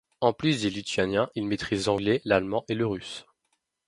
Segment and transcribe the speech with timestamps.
[0.19, 3.27] En plus du lituanien, il maîtrise l'anglais, l'allemand et le russe.